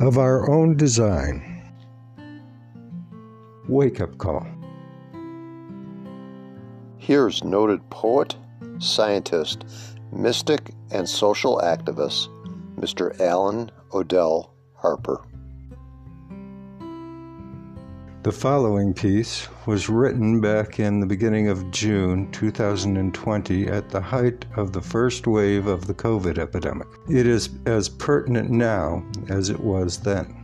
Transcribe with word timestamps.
of 0.00 0.16
our 0.16 0.48
own 0.48 0.76
design. 0.76 1.42
Wake 3.68 4.00
up 4.00 4.16
call. 4.18 4.46
Here's 6.96 7.42
noted 7.42 7.88
poet, 7.90 8.36
scientist, 8.78 9.64
mystic, 10.12 10.72
and 10.90 11.08
social 11.08 11.60
activist, 11.62 12.28
Mr. 12.76 13.18
Alan 13.20 13.70
Odell 13.92 14.54
Harper. 14.76 15.27
The 18.28 18.32
following 18.32 18.92
piece 18.92 19.48
was 19.64 19.88
written 19.88 20.42
back 20.42 20.78
in 20.78 21.00
the 21.00 21.06
beginning 21.06 21.48
of 21.48 21.70
June 21.70 22.30
2020 22.30 23.68
at 23.68 23.88
the 23.88 24.02
height 24.02 24.44
of 24.54 24.74
the 24.74 24.82
first 24.82 25.26
wave 25.26 25.66
of 25.66 25.86
the 25.86 25.94
COVID 25.94 26.36
epidemic. 26.36 26.88
It 27.08 27.26
is 27.26 27.48
as 27.64 27.88
pertinent 27.88 28.50
now 28.50 29.02
as 29.30 29.48
it 29.48 29.58
was 29.58 29.96
then. 30.00 30.36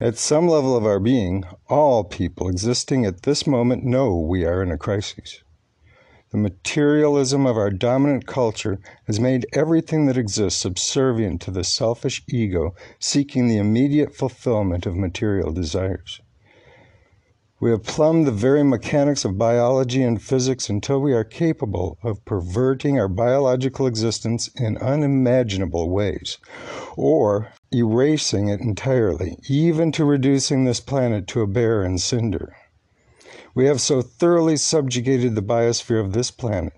At 0.00 0.16
some 0.16 0.46
level 0.46 0.76
of 0.76 0.86
our 0.86 1.00
being, 1.00 1.42
all 1.68 2.04
people 2.04 2.48
existing 2.48 3.04
at 3.04 3.22
this 3.22 3.48
moment 3.48 3.82
know 3.82 4.16
we 4.16 4.44
are 4.44 4.62
in 4.62 4.70
a 4.70 4.78
crisis. 4.78 5.42
The 6.30 6.36
materialism 6.36 7.46
of 7.46 7.56
our 7.56 7.70
dominant 7.70 8.26
culture 8.26 8.78
has 9.06 9.18
made 9.18 9.46
everything 9.54 10.04
that 10.06 10.18
exists 10.18 10.60
subservient 10.60 11.40
to 11.42 11.50
the 11.50 11.64
selfish 11.64 12.22
ego 12.28 12.74
seeking 12.98 13.48
the 13.48 13.56
immediate 13.56 14.14
fulfillment 14.14 14.84
of 14.84 14.94
material 14.94 15.52
desires. 15.52 16.20
We 17.60 17.70
have 17.70 17.82
plumbed 17.82 18.26
the 18.26 18.30
very 18.30 18.62
mechanics 18.62 19.24
of 19.24 19.38
biology 19.38 20.02
and 20.02 20.22
physics 20.22 20.68
until 20.68 21.00
we 21.00 21.14
are 21.14 21.24
capable 21.24 21.96
of 22.02 22.24
perverting 22.24 23.00
our 23.00 23.08
biological 23.08 23.86
existence 23.86 24.48
in 24.54 24.76
unimaginable 24.76 25.88
ways, 25.88 26.36
or 26.94 27.48
erasing 27.72 28.48
it 28.48 28.60
entirely, 28.60 29.38
even 29.48 29.90
to 29.92 30.04
reducing 30.04 30.64
this 30.66 30.80
planet 30.80 31.26
to 31.28 31.40
a 31.40 31.46
barren 31.46 31.96
cinder. 31.96 32.54
We 33.58 33.66
have 33.66 33.80
so 33.80 34.02
thoroughly 34.02 34.56
subjugated 34.56 35.34
the 35.34 35.42
biosphere 35.42 35.98
of 35.98 36.12
this 36.12 36.30
planet 36.30 36.74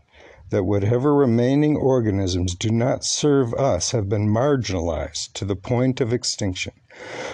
that 0.48 0.64
whatever 0.64 1.14
remaining 1.14 1.76
organisms 1.76 2.54
do 2.54 2.70
not 2.70 3.04
serve 3.04 3.52
us 3.52 3.90
have 3.90 4.08
been 4.08 4.32
marginalized 4.32 5.34
to 5.34 5.44
the 5.44 5.56
point 5.56 6.00
of 6.00 6.10
extinction, 6.10 6.72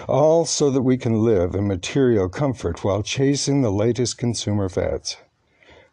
all 0.05 0.43
so 0.43 0.69
that 0.71 0.81
we 0.81 0.97
can 0.97 1.23
live 1.23 1.55
in 1.55 1.65
material 1.65 2.27
comfort 2.27 2.83
while 2.83 3.01
chasing 3.01 3.61
the 3.61 3.71
latest 3.71 4.17
consumer 4.17 4.67
fads. 4.67 5.15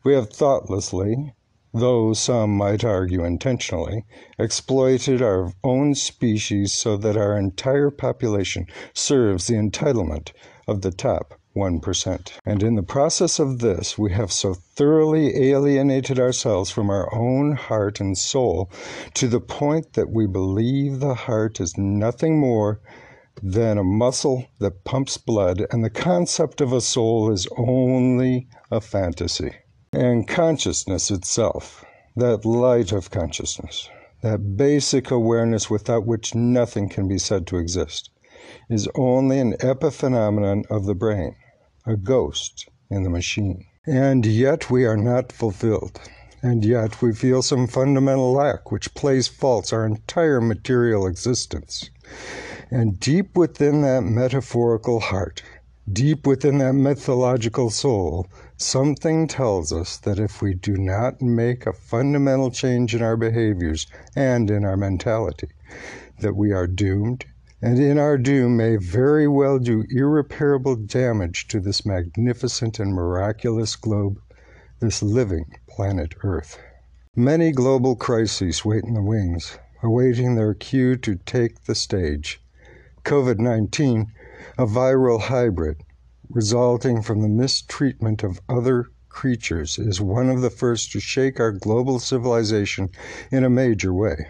We 0.02 0.14
have 0.14 0.30
thoughtlessly, 0.30 1.32
though 1.72 2.12
some 2.12 2.56
might 2.56 2.82
argue 2.82 3.22
intentionally, 3.22 4.04
exploited 4.36 5.22
our 5.22 5.52
own 5.62 5.94
species 5.94 6.72
so 6.72 6.96
that 6.96 7.16
our 7.16 7.38
entire 7.38 7.92
population 7.92 8.66
serves 8.94 9.46
the 9.46 9.54
entitlement 9.54 10.32
of 10.66 10.82
the 10.82 10.90
top 10.90 11.38
1%. 11.54 12.32
And 12.44 12.62
in 12.64 12.74
the 12.74 12.82
process 12.82 13.38
of 13.38 13.60
this, 13.60 13.96
we 13.96 14.12
have 14.12 14.32
so 14.32 14.54
thoroughly 14.54 15.50
alienated 15.50 16.18
ourselves 16.18 16.70
from 16.70 16.90
our 16.90 17.14
own 17.14 17.54
heart 17.54 18.00
and 18.00 18.18
soul 18.18 18.70
to 19.14 19.28
the 19.28 19.40
point 19.40 19.92
that 19.92 20.10
we 20.10 20.26
believe 20.26 20.98
the 20.98 21.14
heart 21.14 21.60
is 21.60 21.78
nothing 21.78 22.40
more 22.40 22.80
than 23.40 23.78
a 23.78 23.84
muscle 23.84 24.46
that 24.58 24.84
pumps 24.84 25.16
blood, 25.16 25.64
and 25.70 25.84
the 25.84 25.90
concept 25.90 26.60
of 26.60 26.72
a 26.72 26.80
soul 26.80 27.30
is 27.30 27.46
only 27.56 28.48
a 28.72 28.80
fantasy. 28.80 29.52
And 29.92 30.26
consciousness 30.26 31.10
itself, 31.10 31.84
that 32.16 32.44
light 32.44 32.90
of 32.90 33.10
consciousness, 33.10 33.88
that 34.22 34.56
basic 34.56 35.12
awareness 35.12 35.70
without 35.70 36.04
which 36.04 36.34
nothing 36.34 36.88
can 36.88 37.06
be 37.06 37.18
said 37.18 37.46
to 37.48 37.58
exist, 37.58 38.10
is 38.68 38.88
only 38.96 39.38
an 39.38 39.54
epiphenomenon 39.60 40.64
of 40.68 40.86
the 40.86 40.94
brain 40.94 41.36
a 41.86 41.96
ghost 41.96 42.68
in 42.90 43.02
the 43.02 43.10
machine. 43.10 43.66
And 43.86 44.24
yet 44.24 44.70
we 44.70 44.84
are 44.86 44.96
not 44.96 45.30
fulfilled. 45.30 46.00
And 46.42 46.64
yet 46.64 47.00
we 47.00 47.14
feel 47.14 47.42
some 47.42 47.66
fundamental 47.66 48.32
lack 48.32 48.70
which 48.70 48.94
plays 48.94 49.28
false 49.28 49.72
our 49.72 49.86
entire 49.86 50.40
material 50.40 51.06
existence. 51.06 51.90
And 52.70 52.98
deep 53.00 53.36
within 53.36 53.82
that 53.82 54.02
metaphorical 54.02 55.00
heart, 55.00 55.42
deep 55.90 56.26
within 56.26 56.58
that 56.58 56.72
mythological 56.74 57.70
soul, 57.70 58.26
something 58.56 59.26
tells 59.26 59.72
us 59.72 59.98
that 59.98 60.18
if 60.18 60.40
we 60.40 60.54
do 60.54 60.76
not 60.76 61.20
make 61.20 61.66
a 61.66 61.72
fundamental 61.72 62.50
change 62.50 62.94
in 62.94 63.02
our 63.02 63.16
behaviors 63.16 63.86
and 64.16 64.50
in 64.50 64.64
our 64.64 64.76
mentality, 64.76 65.48
that 66.20 66.36
we 66.36 66.52
are 66.52 66.66
doomed 66.66 67.26
and 67.64 67.78
in 67.78 67.98
our 67.98 68.18
doom 68.18 68.58
may 68.58 68.76
very 68.76 69.26
well 69.26 69.58
do 69.58 69.86
irreparable 69.88 70.76
damage 70.76 71.48
to 71.48 71.58
this 71.58 71.86
magnificent 71.86 72.78
and 72.78 72.92
miraculous 72.92 73.74
globe, 73.74 74.20
this 74.80 75.02
living 75.02 75.46
planet 75.66 76.14
Earth. 76.22 76.58
Many 77.16 77.52
global 77.52 77.96
crises 77.96 78.66
wait 78.66 78.84
in 78.84 78.92
the 78.92 79.00
wings, 79.00 79.56
awaiting 79.82 80.34
their 80.34 80.52
cue 80.52 80.96
to 80.96 81.14
take 81.14 81.64
the 81.64 81.74
stage. 81.74 82.38
COVID 83.02 83.38
19, 83.38 84.12
a 84.58 84.66
viral 84.66 85.22
hybrid 85.22 85.78
resulting 86.28 87.00
from 87.00 87.22
the 87.22 87.28
mistreatment 87.28 88.22
of 88.22 88.42
other 88.46 88.90
creatures, 89.08 89.78
is 89.78 90.02
one 90.02 90.28
of 90.28 90.42
the 90.42 90.50
first 90.50 90.92
to 90.92 91.00
shake 91.00 91.40
our 91.40 91.52
global 91.52 91.98
civilization 91.98 92.90
in 93.30 93.42
a 93.42 93.48
major 93.48 93.94
way. 93.94 94.26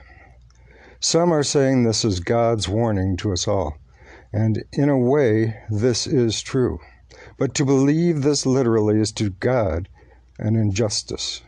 Some 1.07 1.35
are 1.35 1.43
saying 1.43 1.83
this 1.83 2.03
is 2.03 2.21
God's 2.21 2.67
warning 2.67 3.19
to 3.19 3.35
us 3.35 3.47
all. 3.47 3.77
And 4.33 4.65
in 4.73 4.89
a 4.89 4.99
way, 4.99 5.55
this 5.69 6.07
is 6.07 6.41
true. 6.41 6.79
But 7.37 7.53
to 7.57 7.67
believe 7.67 8.23
this 8.23 8.47
literally 8.47 8.99
is 8.99 9.13
to 9.13 9.29
God 9.29 9.91
an 10.39 10.57
injustice. 10.57 11.43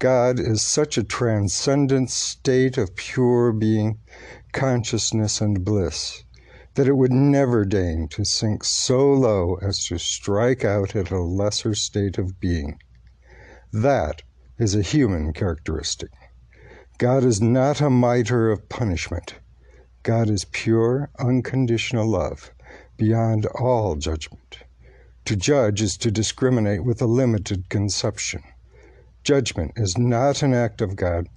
God 0.00 0.40
is 0.40 0.62
such 0.62 0.98
a 0.98 1.04
transcendent 1.04 2.10
state 2.10 2.76
of 2.76 2.96
pure 2.96 3.52
being, 3.52 4.00
consciousness, 4.52 5.40
and 5.40 5.64
bliss 5.64 6.24
that 6.74 6.88
it 6.88 6.96
would 6.96 7.12
never 7.12 7.64
deign 7.64 8.08
to 8.08 8.24
sink 8.24 8.64
so 8.64 9.12
low 9.12 9.60
as 9.62 9.86
to 9.86 9.98
strike 9.98 10.64
out 10.64 10.96
at 10.96 11.12
a 11.12 11.22
lesser 11.22 11.72
state 11.72 12.18
of 12.18 12.40
being. 12.40 12.80
That 13.72 14.22
is 14.58 14.74
a 14.74 14.82
human 14.82 15.32
characteristic. 15.32 16.10
God 16.98 17.22
is 17.22 17.40
not 17.40 17.80
a 17.80 17.90
mitre 17.90 18.50
of 18.50 18.68
punishment. 18.68 19.36
God 20.02 20.28
is 20.28 20.44
pure, 20.46 21.10
unconditional 21.20 22.08
love, 22.08 22.50
beyond 22.96 23.46
all 23.46 23.94
judgment. 23.94 24.58
To 25.26 25.36
judge 25.36 25.80
is 25.80 25.96
to 25.98 26.10
discriminate 26.10 26.82
with 26.82 27.00
a 27.00 27.06
limited 27.06 27.68
conception. 27.68 28.42
Judgment 29.22 29.74
is 29.76 29.96
not 29.96 30.42
an 30.42 30.52
act 30.52 30.80
of 30.80 30.96
God, 30.96 31.28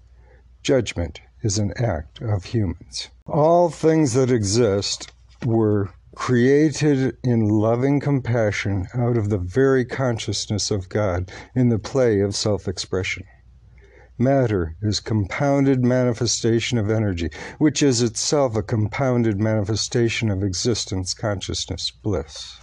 judgment 0.63 1.21
is 1.43 1.59
an 1.59 1.73
act 1.77 2.19
of 2.21 2.45
humans. 2.45 3.09
All 3.27 3.69
things 3.69 4.13
that 4.13 4.31
exist 4.31 5.11
were 5.45 5.91
created 6.15 7.17
in 7.23 7.47
loving 7.47 7.99
compassion 7.99 8.87
out 8.95 9.15
of 9.15 9.29
the 9.29 9.37
very 9.37 9.85
consciousness 9.85 10.71
of 10.71 10.89
God 10.89 11.31
in 11.53 11.69
the 11.69 11.77
play 11.77 12.19
of 12.21 12.35
self 12.35 12.67
expression. 12.67 13.25
Matter 14.17 14.75
is 14.81 14.99
compounded 14.99 15.83
manifestation 15.83 16.77
of 16.77 16.91
energy, 16.91 17.31
which 17.57 17.81
is 17.81 18.01
itself 18.03 18.55
a 18.55 18.61
compounded 18.61 19.39
manifestation 19.39 20.29
of 20.29 20.43
existence, 20.43 21.15
consciousness, 21.15 21.89
bliss. 21.89 22.59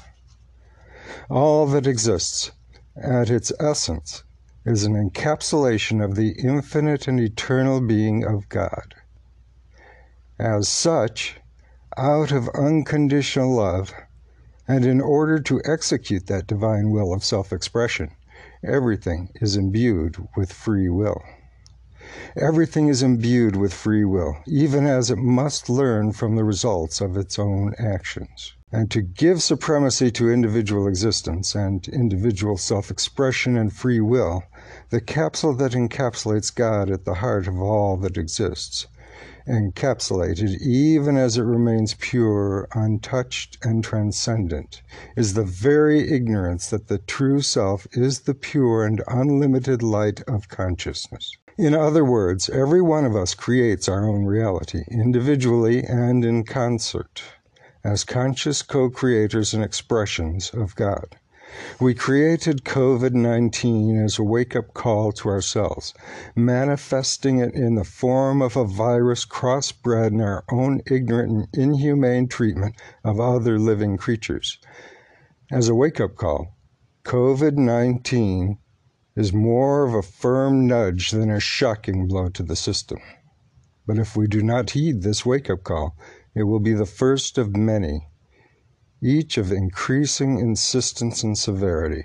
All 1.29 1.67
that 1.67 1.87
exists, 1.87 2.53
at 2.97 3.29
its 3.29 3.51
essence, 3.59 4.23
is 4.65 4.85
an 4.85 4.95
encapsulation 4.95 6.05
of 6.05 6.15
the 6.15 6.33
infinite 6.39 7.09
and 7.09 7.19
eternal 7.19 7.81
being 7.81 8.25
of 8.25 8.49
God. 8.49 8.95
As 10.39 10.69
such, 10.69 11.41
out 11.97 12.31
of 12.31 12.49
unconditional 12.51 13.53
love, 13.53 13.93
and 14.69 14.85
in 14.85 15.01
order 15.01 15.41
to 15.41 15.61
execute 15.65 16.27
that 16.27 16.47
divine 16.47 16.91
will 16.91 17.13
of 17.13 17.25
self 17.25 17.53
expression, 17.53 18.11
everything 18.63 19.31
is 19.37 19.57
imbued 19.57 20.17
with 20.37 20.53
free 20.53 20.89
will. 20.89 21.21
Everything 22.37 22.89
is 22.89 23.03
imbued 23.03 23.57
with 23.57 23.75
free 23.75 24.05
will, 24.05 24.37
even 24.47 24.87
as 24.87 25.11
it 25.11 25.19
must 25.19 25.69
learn 25.69 26.13
from 26.13 26.37
the 26.37 26.45
results 26.45 27.01
of 27.01 27.17
its 27.17 27.39
own 27.39 27.75
actions. 27.79 28.55
And 28.71 28.91
to 28.91 29.01
give 29.01 29.43
supremacy 29.43 30.11
to 30.13 30.31
individual 30.31 30.87
existence 30.87 31.55
and 31.55 31.89
individual 31.89 32.59
self 32.59 32.91
expression 32.91 33.57
and 33.57 33.73
free 33.73 34.01
will, 34.01 34.45
the 34.91 35.01
capsule 35.01 35.55
that 35.55 35.73
encapsulates 35.73 36.55
God 36.55 36.91
at 36.91 37.07
the 37.07 37.15
heart 37.15 37.47
of 37.47 37.61
all 37.61 37.97
that 37.97 38.19
exists, 38.19 38.87
encapsulated 39.49 40.61
even 40.61 41.17
as 41.17 41.39
it 41.39 41.45
remains 41.45 41.95
pure, 41.95 42.69
untouched, 42.75 43.57
and 43.63 43.83
transcendent, 43.83 44.83
is 45.17 45.33
the 45.33 45.45
very 45.45 46.11
ignorance 46.11 46.69
that 46.69 46.89
the 46.89 46.99
true 46.99 47.41
self 47.41 47.87
is 47.93 48.21
the 48.21 48.35
pure 48.35 48.85
and 48.85 49.03
unlimited 49.09 49.83
light 49.83 50.21
of 50.29 50.51
consciousness. 50.51 51.33
In 51.59 51.75
other 51.75 52.05
words, 52.05 52.49
every 52.49 52.81
one 52.81 53.05
of 53.05 53.17
us 53.17 53.35
creates 53.35 53.89
our 53.89 54.09
own 54.09 54.25
reality, 54.25 54.85
individually 54.93 55.83
and 55.83 56.25
in 56.25 56.45
concert, 56.45 57.21
as 57.83 58.05
conscious 58.05 58.63
co 58.63 58.89
creators 58.89 59.53
and 59.53 59.65
expressions 59.65 60.51
of 60.55 60.77
God. 60.77 61.17
We 61.81 61.95
created 61.95 62.63
COVID 62.63 63.13
19 63.13 63.99
as 63.99 64.21
a 64.21 64.23
wake 64.23 64.55
up 64.55 64.73
call 64.73 65.11
to 65.11 65.31
ourselves, 65.31 65.95
manifesting 66.37 67.39
it 67.39 67.55
in 67.55 67.75
the 67.75 67.83
form 67.83 68.41
of 68.41 68.57
a 68.57 68.65
virus 68.65 69.27
crossbred 69.27 70.13
in 70.13 70.21
our 70.21 70.45
own 70.53 70.81
ignorant 70.87 71.33
and 71.33 71.49
inhumane 71.53 72.29
treatment 72.29 72.77
of 73.03 73.19
other 73.19 73.59
living 73.59 73.97
creatures. 73.97 74.59
As 75.51 75.69
a 75.69 75.75
wake 75.75 75.99
up 75.99 76.15
call, 76.15 76.55
COVID 77.05 77.55
19 77.55 78.59
is 79.19 79.33
more 79.33 79.85
of 79.85 79.95
a 79.95 80.01
firm 80.01 80.65
nudge 80.65 81.11
than 81.11 81.29
a 81.29 81.41
shocking 81.41 82.07
blow 82.07 82.29
to 82.29 82.45
the 82.45 82.55
system. 82.55 83.01
But 83.85 83.99
if 83.99 84.17
we 84.17 84.29
do 84.29 84.45
not 84.45 84.71
heed 84.71 85.03
this 85.03 85.27
wake 85.27 85.51
up 85.51 85.65
call, 85.65 85.97
it 86.37 86.45
will 86.45 86.61
be 86.61 86.73
the 86.73 86.87
first 86.87 87.37
of 87.37 87.57
many, 87.57 88.07
each 89.03 89.37
of 89.37 89.51
increasing 89.51 90.39
insistence 90.39 91.25
and 91.25 91.37
severity. 91.37 92.05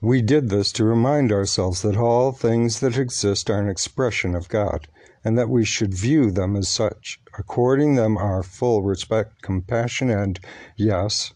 We 0.00 0.20
did 0.20 0.48
this 0.48 0.72
to 0.72 0.84
remind 0.84 1.30
ourselves 1.30 1.82
that 1.82 1.96
all 1.96 2.32
things 2.32 2.80
that 2.80 2.98
exist 2.98 3.48
are 3.48 3.62
an 3.62 3.68
expression 3.68 4.34
of 4.34 4.48
God, 4.48 4.88
and 5.24 5.38
that 5.38 5.48
we 5.48 5.64
should 5.64 5.94
view 5.94 6.32
them 6.32 6.56
as 6.56 6.68
such, 6.68 7.20
according 7.38 7.94
them 7.94 8.18
our 8.18 8.42
full 8.42 8.82
respect, 8.82 9.40
compassion, 9.42 10.10
and, 10.10 10.40
yes, 10.76 11.32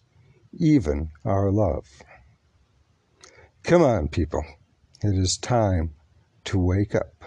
even 0.58 1.10
our 1.24 1.52
love. 1.52 1.86
Come 3.62 3.82
on, 3.82 4.08
people. 4.08 4.44
It 5.04 5.18
is 5.18 5.36
time 5.36 5.94
to 6.44 6.60
wake 6.60 6.94
up. 6.94 7.24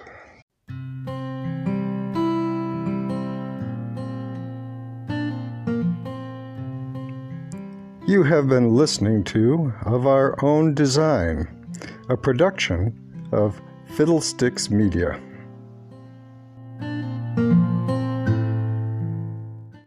You 8.08 8.24
have 8.24 8.48
been 8.48 8.74
listening 8.74 9.26
to 9.26 9.74
Of 9.86 10.08
Our 10.08 10.42
Own 10.42 10.74
Design, 10.74 11.50
a 12.08 12.16
production 12.16 13.28
of 13.34 13.60
Fiddlesticks 13.98 14.70
Media. 14.70 15.20